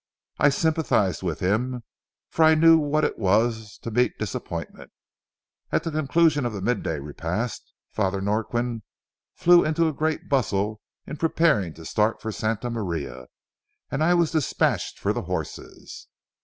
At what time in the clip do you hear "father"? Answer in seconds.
7.91-8.19